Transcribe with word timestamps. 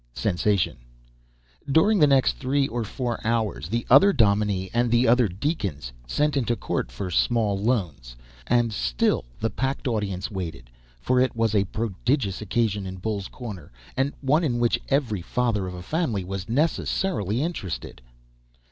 [Sensation.] 0.15 0.77
During 1.71 1.99
the 1.99 2.07
next 2.07 2.37
three 2.37 2.67
or 2.67 2.83
four 2.83 3.19
hours 3.23 3.69
the 3.69 3.85
other 3.87 4.11
dominie 4.11 4.71
and 4.73 4.89
the 4.89 5.07
other 5.07 5.27
deacons 5.27 5.93
sent 6.07 6.35
into 6.35 6.55
court 6.55 6.91
for 6.91 7.11
small 7.11 7.55
loans. 7.55 8.15
And 8.47 8.73
still 8.73 9.25
the 9.39 9.51
packed 9.51 9.87
audience 9.87 10.31
waited, 10.31 10.71
for 10.99 11.19
it 11.19 11.35
was 11.35 11.53
a 11.53 11.65
prodigious 11.65 12.41
occasion 12.41 12.87
in 12.87 12.95
Bull's 12.95 13.27
Corners, 13.27 13.69
and 13.95 14.11
one 14.21 14.43
in 14.43 14.57
which 14.57 14.79
every 14.89 15.21
father 15.21 15.67
of 15.67 15.75
a 15.75 15.83
family 15.83 16.23
was 16.23 16.49
necessarily 16.49 17.43
interested. 17.43 18.01